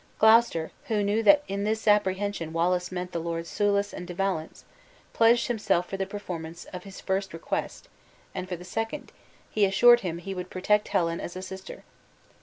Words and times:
Gloucester, 0.17 0.71
who 0.85 1.03
knew 1.03 1.21
that 1.21 1.43
in 1.47 1.63
this 1.63 1.87
apprehension 1.87 2.53
Wallace 2.53 2.91
meant 2.91 3.11
the 3.11 3.19
Lords 3.19 3.51
Soulis 3.51 3.93
and 3.93 4.07
De 4.07 4.15
Valence, 4.15 4.65
pledged 5.13 5.45
himself 5.45 5.87
for 5.87 5.95
the 5.95 6.07
performance 6.07 6.65
of 6.73 6.85
his 6.85 6.99
first 6.99 7.33
request; 7.33 7.87
and 8.33 8.49
for 8.49 8.55
the 8.55 8.65
second, 8.65 9.11
he 9.51 9.63
assured 9.63 9.99
him 9.99 10.17
he 10.17 10.33
would 10.33 10.49
protect 10.49 10.87
Helen 10.87 11.19
as 11.21 11.35
a 11.35 11.43
sister. 11.43 11.83